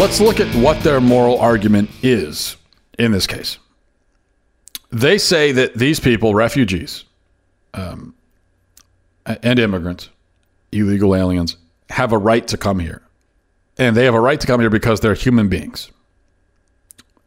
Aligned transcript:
Let's 0.00 0.18
look 0.18 0.40
at 0.40 0.54
what 0.54 0.82
their 0.82 1.00
moral 1.00 1.38
argument 1.38 1.90
is 2.02 2.56
in 2.98 3.12
this 3.12 3.26
case. 3.26 3.58
They 4.90 5.18
say 5.18 5.52
that 5.52 5.74
these 5.74 6.00
people, 6.00 6.34
refugees 6.34 7.04
um, 7.74 8.14
and 9.26 9.58
immigrants, 9.58 10.08
illegal 10.72 11.14
aliens, 11.14 11.56
have 11.90 12.12
a 12.12 12.18
right 12.18 12.48
to 12.48 12.56
come 12.56 12.78
here. 12.78 13.02
And 13.78 13.96
they 13.96 14.04
have 14.06 14.14
a 14.14 14.20
right 14.20 14.40
to 14.40 14.46
come 14.46 14.60
here 14.60 14.70
because 14.70 15.00
they're 15.00 15.14
human 15.14 15.48
beings. 15.48 15.90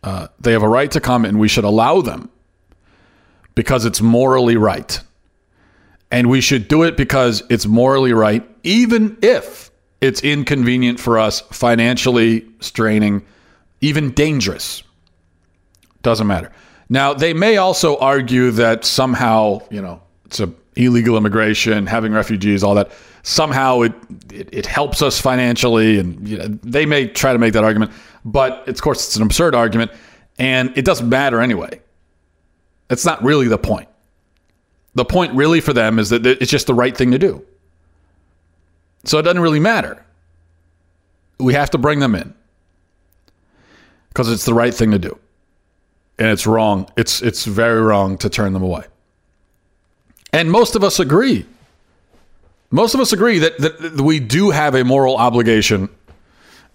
Uh, 0.03 0.27
they 0.39 0.51
have 0.51 0.63
a 0.63 0.67
right 0.67 0.91
to 0.91 0.99
come, 0.99 1.25
and 1.25 1.39
we 1.39 1.47
should 1.47 1.63
allow 1.63 2.01
them 2.01 2.29
because 3.55 3.85
it's 3.85 4.01
morally 4.01 4.57
right. 4.57 4.99
And 6.13 6.29
we 6.29 6.41
should 6.41 6.67
do 6.67 6.83
it 6.83 6.95
because 6.95 7.41
it's 7.49 7.65
morally 7.65 8.13
right, 8.13 8.47
even 8.63 9.17
if 9.23 9.71
it's 9.99 10.21
inconvenient 10.21 10.99
for 10.99 11.17
us, 11.17 11.41
financially 11.41 12.45
straining, 12.59 13.25
even 13.81 14.11
dangerous. 14.11 14.83
Doesn't 16.03 16.27
matter. 16.27 16.51
Now, 16.87 17.15
they 17.15 17.33
may 17.33 17.57
also 17.57 17.97
argue 17.97 18.51
that 18.51 18.85
somehow, 18.85 19.61
you 19.71 19.81
know, 19.81 20.01
it's 20.25 20.39
a 20.39 20.53
illegal 20.75 21.17
immigration, 21.17 21.87
having 21.87 22.13
refugees, 22.13 22.63
all 22.63 22.75
that. 22.75 22.91
Somehow 23.23 23.81
it 23.81 23.93
it, 24.31 24.49
it 24.51 24.65
helps 24.67 25.01
us 25.01 25.19
financially, 25.19 25.97
and 25.97 26.27
you 26.27 26.37
know, 26.37 26.47
they 26.61 26.85
may 26.85 27.07
try 27.07 27.33
to 27.33 27.39
make 27.39 27.53
that 27.53 27.63
argument, 27.63 27.91
but 28.23 28.67
of 28.67 28.81
course 28.81 29.07
it's 29.07 29.15
an 29.15 29.23
absurd 29.23 29.55
argument, 29.55 29.89
and 30.37 30.77
it 30.77 30.85
doesn't 30.85 31.09
matter 31.09 31.41
anyway. 31.41 31.81
That's 32.87 33.05
not 33.05 33.23
really 33.23 33.47
the 33.47 33.57
point. 33.57 33.87
The 34.95 35.05
point 35.05 35.33
really 35.33 35.59
for 35.59 35.73
them 35.73 35.99
is 35.99 36.09
that 36.09 36.25
it's 36.25 36.51
just 36.51 36.67
the 36.67 36.73
right 36.73 36.95
thing 36.95 37.11
to 37.11 37.19
do. 37.19 37.43
So 39.05 39.17
it 39.17 39.23
doesn't 39.23 39.41
really 39.41 39.59
matter. 39.59 40.03
We 41.39 41.53
have 41.53 41.71
to 41.71 41.77
bring 41.77 41.99
them 41.99 42.15
in 42.15 42.33
because 44.09 44.31
it's 44.31 44.45
the 44.45 44.53
right 44.53 44.73
thing 44.73 44.91
to 44.91 44.99
do. 44.99 45.17
And 46.19 46.29
it's 46.29 46.45
wrong. 46.45 46.89
It's 46.95 47.21
it's 47.21 47.45
very 47.45 47.81
wrong 47.81 48.17
to 48.19 48.29
turn 48.29 48.53
them 48.53 48.61
away. 48.61 48.85
And 50.31 50.51
most 50.51 50.75
of 50.75 50.83
us 50.83 50.99
agree. 50.99 51.45
Most 52.71 52.95
of 52.95 53.01
us 53.01 53.13
agree 53.13 53.39
that, 53.39 53.57
that, 53.59 53.79
that 53.79 54.01
we 54.01 54.19
do 54.19 54.49
have 54.49 54.73
a 54.73 54.83
moral 54.83 55.15
obligation 55.15 55.89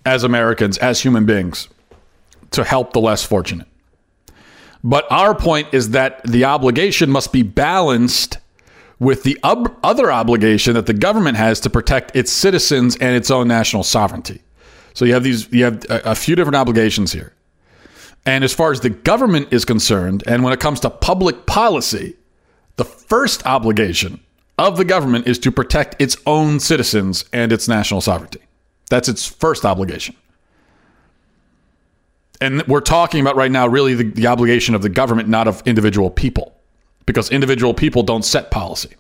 as 0.07 0.23
Americans, 0.23 0.79
as 0.79 1.01
human 1.01 1.27
beings, 1.27 1.69
to 2.53 2.63
help 2.63 2.93
the 2.93 3.01
less 3.01 3.25
fortunate. 3.25 3.67
But 4.85 5.11
our 5.11 5.35
point 5.35 5.69
is 5.73 5.91
that 5.91 6.23
the 6.25 6.45
obligation 6.45 7.11
must 7.11 7.33
be 7.33 7.43
balanced 7.43 8.39
with 8.99 9.23
the 9.23 9.39
ob- 9.45 9.77
other 9.83 10.11
obligation 10.11 10.75
that 10.75 10.87
the 10.87 10.95
government 10.95 11.37
has 11.37 11.61
to 11.61 11.71
protect 11.71 12.15
its 12.17 12.33
citizens 12.33 12.97
and 12.97 13.17
its 13.17 13.31
own 13.31 13.49
national 13.49 13.83
sovereignty. 13.83 14.43
So 14.95 15.05
you 15.05 15.15
have 15.15 15.23
these 15.25 15.51
you 15.53 15.65
have 15.65 15.85
a, 15.89 16.11
a 16.11 16.15
few 16.15 16.35
different 16.35 16.57
obligations 16.57 17.13
here. 17.13 17.33
And 18.27 18.45
as 18.45 18.53
far 18.53 18.73
as 18.73 18.81
the 18.81 18.91
government 18.91 19.53
is 19.53 19.65
concerned, 19.65 20.23
and 20.27 20.43
when 20.43 20.53
it 20.53 20.61
comes 20.61 20.81
to 20.81 20.91
public 20.91 21.47
policy, 21.47 22.17
the 22.77 22.85
first 22.85 23.47
obligation 23.47 24.21
of 24.59 24.77
the 24.77 24.85
government 24.85 25.27
is 25.27 25.39
to 25.41 25.53
protect 25.53 26.01
its 26.01 26.17
own 26.27 26.61
citizens 26.61 27.25
and 27.33 27.53
its 27.53 27.69
national 27.69 28.01
sovereignty. 28.01 28.41
That's 28.91 29.09
its 29.09 29.25
first 29.25 29.65
obligation. 29.65 30.17
And 32.41 32.67
we're 32.69 32.81
talking 32.81 33.21
about 33.21 33.37
right 33.37 33.51
now 33.51 33.67
really 33.67 33.95
the, 33.95 34.05
the 34.05 34.27
obligation 34.27 34.75
of 34.75 34.83
the 34.83 34.89
government, 34.89 35.29
not 35.29 35.49
of 35.49 35.63
individual 35.67 36.11
people, 36.11 36.57
because 37.07 37.31
individual 37.31 37.75
people 37.75 38.03
don't 38.03 38.25
set 38.25 38.51
policy. 38.51 38.95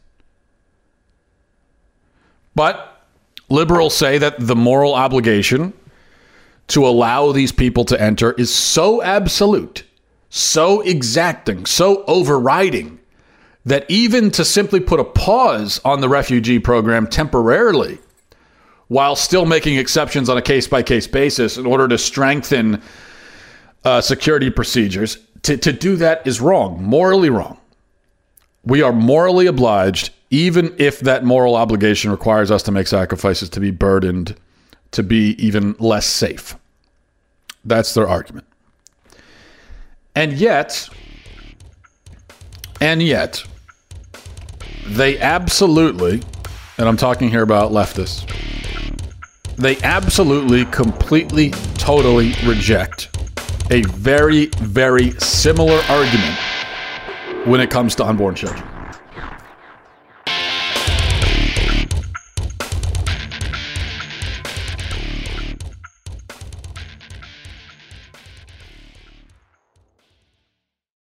But 2.54 3.04
liberals 3.48 3.97
say 3.97 4.19
that 4.19 4.34
the 4.38 4.56
moral 4.56 4.94
obligation 4.94 5.72
to 6.69 6.87
allow 6.87 7.32
these 7.32 7.53
people 7.53 7.84
to 7.87 8.00
enter 8.00 8.32
is 8.32 8.53
so 8.53 9.03
absolute, 9.03 9.84
so 10.28 10.81
exacting, 10.81 11.65
so 11.65 12.04
overriding 12.06 12.98
that 13.65 13.84
even 13.88 14.31
to 14.32 14.44
simply 14.44 14.81
put 14.81 14.98
a 14.98 15.04
pause 15.04 15.81
on 15.84 16.00
the 16.00 16.09
refugee 16.09 16.59
program 16.59 17.06
temporarily 17.06 17.98
while 18.88 19.15
still 19.15 19.44
making 19.44 19.77
exceptions 19.77 20.28
on 20.28 20.38
a 20.38 20.43
case 20.43 20.66
by 20.66 20.82
case 20.82 21.06
basis 21.06 21.59
in 21.59 21.66
order 21.66 21.87
to 21.87 21.98
strengthen 21.98 22.82
uh, 23.84 24.00
security 24.00 24.50
procedures, 24.50 25.19
to, 25.43 25.56
to 25.56 25.72
do 25.72 25.97
that 25.97 26.27
is 26.27 26.41
wrong, 26.41 26.83
morally 26.83 27.31
wrong. 27.31 27.59
We 28.65 28.83
are 28.83 28.93
morally 28.93 29.47
obliged, 29.47 30.11
even 30.31 30.75
if 30.78 31.00
that 31.00 31.25
moral 31.25 31.55
obligation 31.55 32.11
requires 32.11 32.50
us 32.50 32.62
to 32.65 32.72
make 32.72 32.87
sacrifices 32.87 33.49
to 33.50 33.61
be 33.61 33.71
burdened, 33.71 34.37
to 34.91 35.03
be 35.03 35.31
even 35.39 35.75
less 35.78 36.06
safe. 36.06 36.56
That's 37.65 37.94
their 37.94 38.09
argument. 38.09 38.47
And 40.15 40.33
yet, 40.33 40.89
and 42.81 43.03
yet, 43.03 43.45
they 44.87 45.19
absolutely, 45.19 46.22
and 46.77 46.89
I'm 46.89 46.97
talking 46.97 47.31
here 47.31 47.43
about 47.43 47.71
leftists, 47.71 48.27
they 49.56 49.77
absolutely, 49.83 50.65
completely, 50.66 51.50
totally 51.77 52.34
reject 52.45 53.17
a 53.70 53.82
very, 53.82 54.46
very 54.60 55.10
similar 55.12 55.80
argument 55.88 56.38
when 57.44 57.60
it 57.60 57.70
comes 57.70 57.94
to 57.96 58.04
unborn 58.04 58.34
children. 58.34 58.78